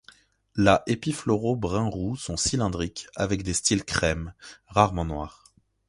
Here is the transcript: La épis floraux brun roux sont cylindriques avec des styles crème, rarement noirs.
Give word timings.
La 0.55 0.81
épis 0.87 1.11
floraux 1.11 1.55
brun 1.55 1.87
roux 1.87 2.15
sont 2.15 2.35
cylindriques 2.35 3.05
avec 3.15 3.43
des 3.43 3.53
styles 3.53 3.85
crème, 3.85 4.33
rarement 4.65 5.05
noirs. 5.05 5.53